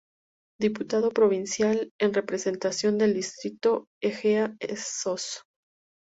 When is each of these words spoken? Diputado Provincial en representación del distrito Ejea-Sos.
Diputado 0.59 1.11
Provincial 1.11 1.91
en 1.99 2.15
representación 2.15 2.97
del 2.97 3.13
distrito 3.13 3.85
Ejea-Sos. 4.01 5.43